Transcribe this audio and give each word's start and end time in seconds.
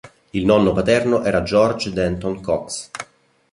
Il 0.31 0.45
nonno 0.45 0.73
paterno 0.73 1.21
era 1.23 1.43
George 1.43 1.93
Denton 1.93 2.41
Cox. 2.41 2.89